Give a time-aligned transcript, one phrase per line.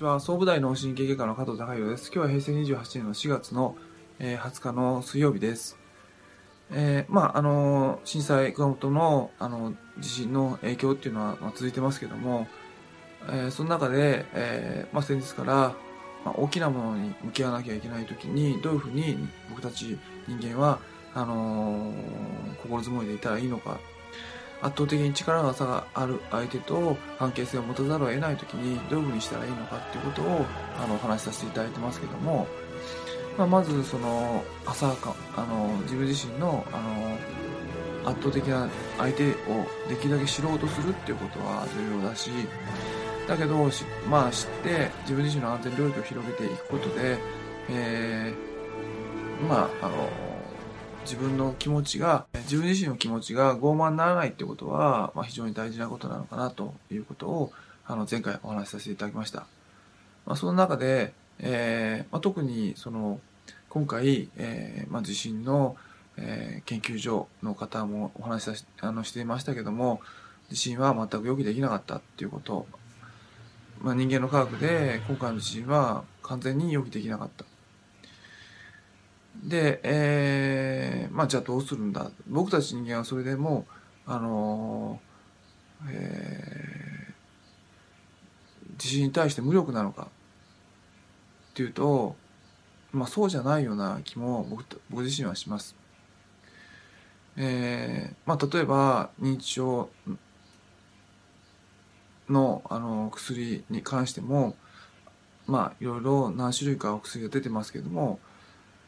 [0.00, 0.18] ちは。
[0.18, 2.10] 総武大脳神経外科の加藤隆弘です。
[2.10, 3.76] 今日は平成28年の4月の、
[4.18, 5.76] えー、20日の水曜日です。
[6.72, 12.46] えー、まあ、あの、震災、熊本の、あの、地震の影響っていうのは、まあ、続いてますけども、
[13.28, 15.74] えー、その中で、えー、まあ、先日から、
[16.24, 19.18] まあ、大きなものに向き合わなきゃいけない時に、どういうふうに
[19.50, 20.78] 僕たち人間は、
[21.12, 21.92] あの
[22.62, 23.80] 心づもりでいたらいいのか
[24.62, 30.44] 圧倒的に力が差がある相手と関係性を持たざるを得ない時にどういうふうにしたらいいのかっていうことを
[30.78, 32.46] あのお話しさせていただいてますけども、
[33.38, 38.68] まあ、まずその浅はかあの自分自身のあの圧倒的な
[38.98, 39.34] 相手を
[39.88, 42.30] できるだけ知ろうとするっていうことは重要だし
[43.28, 43.70] だけど
[44.08, 47.18] まあ知って自分自身の安全領域を広げていくことで、
[47.68, 50.29] えー、まああの
[51.10, 57.52] 自分の気持ちが、自分自身の気持ちが傲慢にならないってことは、まあ、非常に大事なことなのかなということを、
[57.84, 59.40] あの、前回お話しさせていただきました。
[60.24, 63.18] まあ、その中で、えー、まあ、特に、その、
[63.70, 65.74] 今回、えー、まあ、地震の、
[66.16, 70.00] えー、研究所の方もお話しさしあのしていましたけども、
[70.48, 72.68] 地震は全く予期できなかったっていうこと、
[73.80, 77.49] まあ、人間の科学で今回の地震は完全に予期できなかった。
[79.42, 83.66] で、えー、まあじゃあどうするんだ僕たち人間はそれでも
[84.06, 90.08] あのー、えー、地震に対して無力なのか
[91.50, 92.16] っていうと、
[92.92, 95.74] まあそうじゃないような気も僕僕自身はします。
[97.36, 99.88] えー、まあ例えば認知症
[102.28, 104.56] のあの薬に関しても
[105.46, 108.20] まあいろいろ何種類かお薬が出てますけども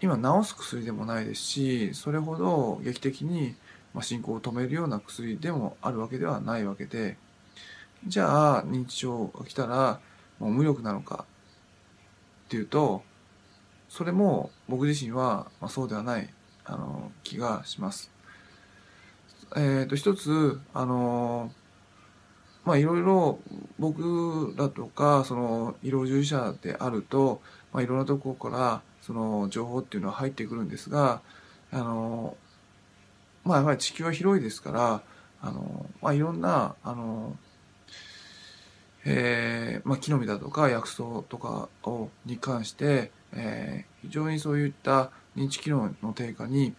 [0.00, 3.54] 今治す薬でもないですしそれほど劇的に
[4.02, 7.16] 進行を止めるような薬でもあるわけではないわけで
[8.06, 10.00] じゃあ認知症が来たら
[10.38, 11.24] もう無力なのか
[12.46, 13.02] っていうと
[13.88, 16.28] それも僕自身は、そうではない
[16.64, 18.10] あの気がします。
[19.54, 21.52] えっ、ー、と一つあの
[22.64, 23.38] まあいろいろ
[23.78, 27.40] 僕らとかその医療従事者であると、
[27.76, 31.20] まあ、いろんなところからその情報っていうのは入ってくるんですが
[31.70, 32.34] あの
[33.44, 35.02] まあやっぱり地球は広いですから
[35.42, 37.36] あの、まあ、いろんなあの、
[39.04, 46.72] えーまあ、木の実だとか薬草とかをに関して、えー、非常にそういった認知機能の低下に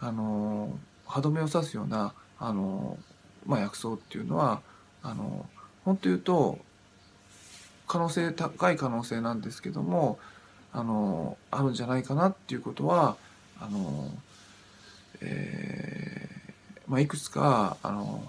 [0.00, 2.96] あの歯止めを刺すようなあの、
[3.44, 4.62] まあ、薬草っていうのは
[5.02, 5.44] あの
[5.84, 6.58] 本当言うと
[7.92, 10.18] 可能性高い可能性なんですけども
[10.72, 13.18] あのあるんじゃないかなっていうことは
[13.60, 14.10] あの、
[15.20, 18.24] えーまあ、いくつかあの、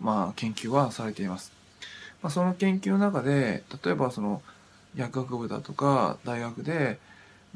[0.00, 1.50] まあ、研究はされています。
[2.22, 4.42] まあ、その研究の中で例えばその
[4.94, 7.00] 薬学部だとか大学で、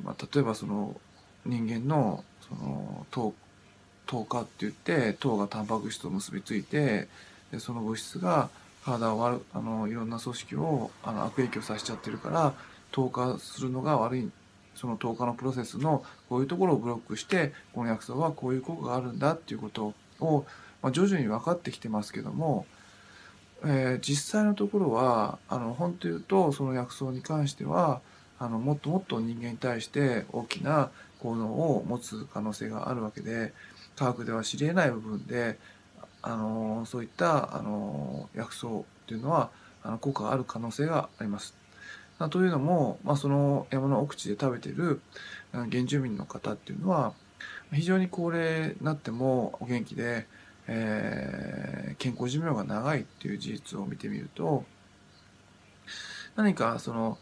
[0.02, 1.00] まあ、例えばその
[1.44, 3.32] 人間のその糖
[4.06, 7.06] 糖化って言って糖がタンパク質と結びついて
[7.52, 8.50] でその物質が
[8.86, 12.54] 体を悪あのいろんな組織をあの悪影響させちゃってるから
[12.92, 14.30] 透過するのが悪い。
[14.76, 20.44] その透過のプロセスのこういうところをブロックしてこの薬草はこういう効果があるんだっていうことを、
[20.82, 22.66] まあ、徐々に分かってきてますけども、
[23.64, 28.02] えー、実際のところはあの本当言うとその薬草に関しては
[28.38, 33.54] あのもっともっと人間に対して大きな効能を持つ可能性があるわけで
[33.96, 35.58] 科学では知り得ない部分で
[36.26, 38.70] あのそういったあの薬草っ
[39.06, 39.50] ていうのは
[39.84, 41.54] あの効果がある可能性があります。
[42.30, 45.00] というのも、まあ、その山の奥地で食べてる
[45.52, 47.12] 原住民の方っていうのは
[47.72, 50.26] 非常に高齢になってもお元気で、
[50.66, 54.64] えー、健康寿命が長いっていう事実を見てみると
[56.36, 57.18] 何かその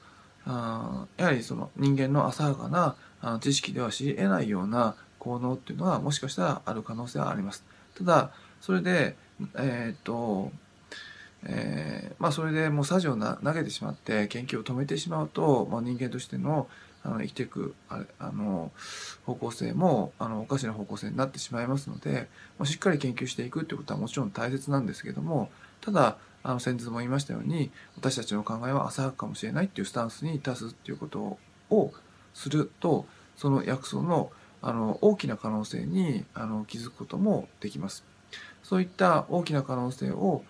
[0.47, 7.65] あやはりその人間の浅はかなあ知識では知り得ないような効能っていうのはもしかしたらある可能性はあります。
[7.98, 8.30] ただ
[8.65, 9.15] それで、
[9.57, 10.51] えー、っと
[11.47, 16.69] えー、まあ、それでもうさじを投げてしまって研究を止めてしまうと、まあ、人間としての
[17.03, 18.72] あの生きていくああの
[19.27, 22.28] 方向性もあのおかしな方向性になってしまいますので、
[22.59, 25.51] まあ、しっかり研究していくっていうことはもちろん大切なんですけども
[25.83, 31.37] ただあの先日も言いましたように私たちの考えは浅はかかもしれないっていうスタンスに立つっていうこと
[31.69, 31.93] を
[32.33, 33.05] すると
[33.37, 34.31] その薬草の
[34.63, 38.14] あの大きな可能性にあの気づくこともできます。
[38.63, 40.42] そういった大きな可能性を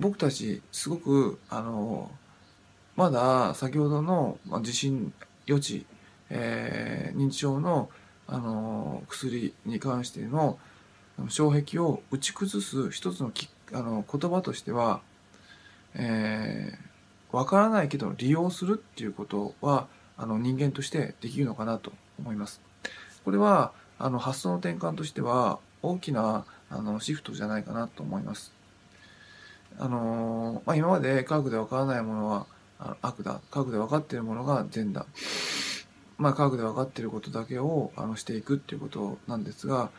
[0.00, 2.10] 僕たちすごくあの
[2.96, 5.12] まだ先ほどの地震
[5.46, 5.86] 予知、
[6.30, 7.90] えー、認知症の
[8.30, 10.58] あの薬に関しての
[11.30, 15.00] 障壁を打ち崩す一つのきあの言葉としては、
[15.94, 19.88] えー、分からないけど利用するっていうことは
[20.18, 22.60] あの人間としてできるのかなと思います。
[23.24, 28.52] これはあの発想の転換としては大きなあのシフトじゃないかなと思います。
[29.78, 32.46] あのまあ、今まで科学で分からないものは
[33.00, 35.06] 悪だ科学で分かっているものが善だ、
[36.16, 39.90] まあ、科学で分かっていることだけをあのしていくっていうことなんですが、ま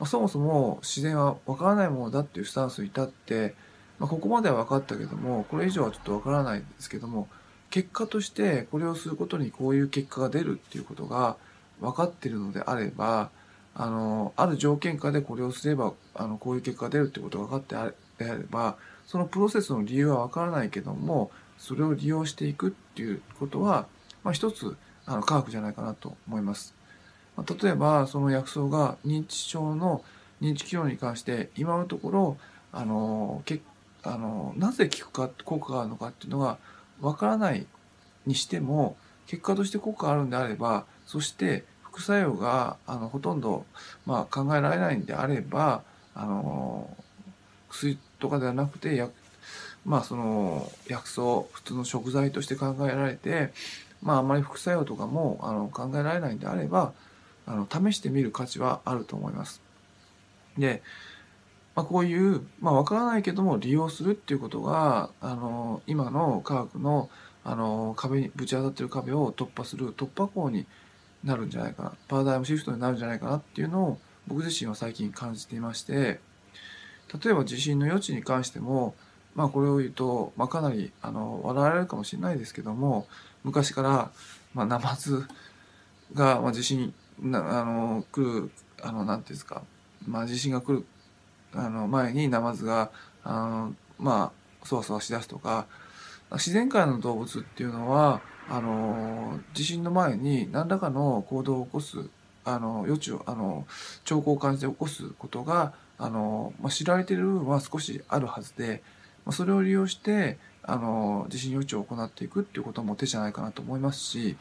[0.00, 3.54] あ、そもそも自然は分からないものだっていうスタンスに至って、
[3.98, 7.28] まあ、ここまでは分かったけどもこれ以上はちょっと分からないですけども
[7.70, 11.36] 結果としてこれをすることにこういう結果が出るっていうことが
[11.80, 13.30] 分かっているのであれば
[13.74, 17.76] あのある条件下でこれをすればあのこういう結果が出るってことが分かって
[18.24, 18.76] あれば
[19.06, 23.86] そのプロセスの理由は分からないけどもそれを利用していくっていうことは、
[24.24, 24.76] まあ、一つ
[25.06, 26.74] あの科学じゃないかなと思います。
[27.36, 30.04] まあ、例えばその薬草が認知症の
[30.42, 32.36] 認知機能に関して今のところ
[32.72, 33.60] あのけ
[34.02, 36.58] あのなぜ効くか効果があるのかっていうのが
[37.00, 37.66] わからない
[38.26, 41.64] にしても結果として効果があるんであればそして
[41.98, 43.66] 副作用があのほとんど、
[44.06, 45.82] まあ、考えられないんであれば
[46.14, 46.88] あの
[47.68, 49.12] 薬とかではなくて薬
[49.84, 51.22] まあその薬草
[51.52, 53.52] 普通の食材として考えられて
[54.00, 56.92] まああまり副作用とかもあの考えられないんであれば
[57.46, 59.60] あの試してみる価値はあると思います。
[60.56, 60.82] で
[61.74, 67.08] まあ、こういう、まあ、分からないけども利用するっていうことがあの今の科学の
[67.44, 70.66] あの壁にぶち当たってる壁を突破する突破口に
[71.28, 71.92] なるんじゃないかな。
[72.08, 73.98] パラダイムシフトになるんじゃないかなっていうのを
[74.28, 76.20] 僕自身は最近感じていまして
[77.22, 78.94] 例えば地震の余地に関しても
[79.34, 83.06] まあこれを言うと、まあ、かなりあの笑われるかもしれないですけども
[83.44, 84.10] 昔から、
[84.54, 85.26] まあ、ナマズ
[86.12, 88.50] が、まあ、地震なあの来る
[88.82, 89.62] あのなんていうんですか、
[90.06, 90.84] まあ、地震が来る
[91.54, 92.90] あの前にナマズが
[93.24, 94.32] あのま
[94.62, 95.66] あそわそわしだすとか
[96.32, 102.08] 自然界の動物っていうのはあの地震の前に何らかの行動を起こす
[102.44, 103.66] あの余地をあの
[104.04, 108.82] 兆候を感じて起こすことがあの、まあ、知られている部分は少しあるはずで、
[109.26, 114.36] まあ、それを利用してあの地震予知を行っていくっていうことも手じゃないかなと思いますし、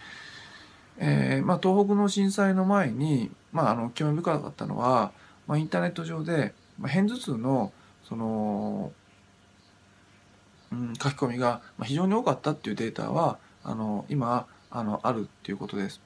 [0.98, 5.12] えーまあ、東北の震災の前に、まあ、あの興味深かったのは、
[5.48, 7.72] まあ、インターネット上でまあ、片頭痛の
[8.08, 8.92] その、
[10.72, 16.02] うん、書き込みが非常に多かったっていうデータはあの今あのあるっていうことです。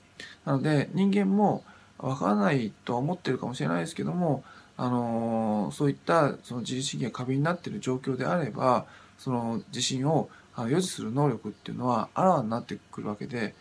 [0.45, 1.63] なので人間も
[1.97, 4.43] わからないとは思ってるかもしれないですけども
[4.77, 8.85] あのそういったその自律神経が過敏になってる状況であれば
[9.17, 13.53] その地震をあ予知する能力っていうのはあらわになってくるわけで、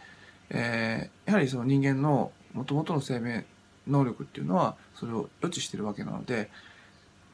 [0.50, 3.44] えー、やはりその人間のもともとの生命
[3.86, 6.50] 能力っていうのはそれを予知してるわけなので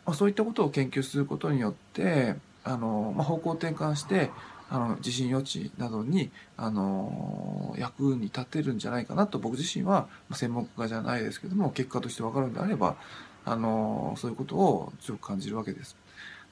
[0.07, 4.31] まあ、そういったことを研究することによってあの、まあ、方向転換して
[4.69, 12.97] あの地震予知などにあの役に立てるんじゃないかなと僕自身は、専門家じゃないですけども結果として分かるんであれば
[13.45, 15.97] あのそういうことを強く感じるわけです。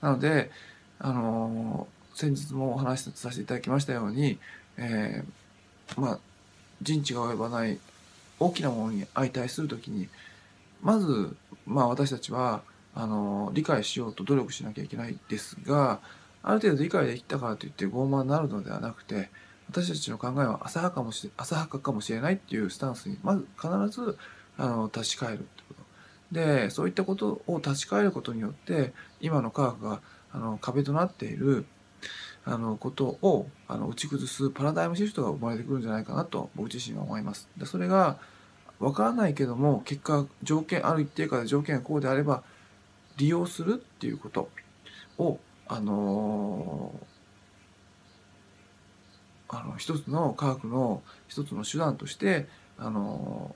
[0.00, 0.50] なので
[1.00, 4.38] あの先日もお話しさせていただきましたように、
[4.76, 6.18] えー、まあ
[6.82, 7.78] 人知が及ばない
[8.38, 10.08] 大きなものに相対する時に
[10.82, 11.34] まず、
[11.66, 12.62] まあ、私たちは
[12.94, 15.98] あの理解しようと努力しなきゃいけないですが
[16.44, 19.30] ある程度理解できたからといって傲慢になるのではなくて
[19.68, 24.18] 私たちの考えは浅はかもし浅はかかもしれないっていうスタンスにまず必ず
[24.58, 25.80] あの立ち返るってこと
[26.32, 30.00] でそういったことを立ち返ることによって今の科学が
[30.32, 31.64] あの壁となっている
[32.44, 37.48] あのことをあの打ち崩すパラダイムシフトが生まれてくるんじゃないかなと僕自身は思います。
[37.56, 38.18] でそれが
[38.80, 42.42] 分からないけども結果条件ある一定下で条件がこうであれば
[43.16, 44.50] 利用するっていうこと
[45.16, 45.38] を
[45.74, 52.46] あのー、あの一つの科学の一つの手段として
[52.78, 53.54] あの、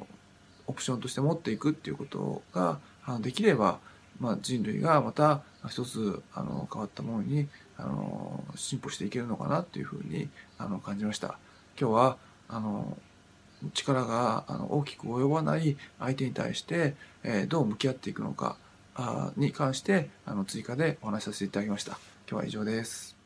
[0.67, 3.79] オプションとして持っていくっていうことがあのできれば、
[4.19, 11.39] まあ、人類がまた一つあの変わったものにあの進歩していけるのかなっていうふうにあの感じました。
[11.81, 12.17] 今日は
[12.49, 12.99] あの
[13.75, 18.57] 力があの大きく及ばない相手に対して、え、どう向き合っていくのか
[19.37, 21.99] に関してあの追加でお話しさせていただきました。
[22.31, 23.18] 今日は以上です。